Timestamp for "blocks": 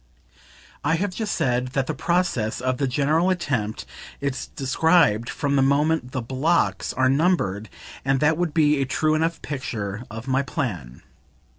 6.23-6.91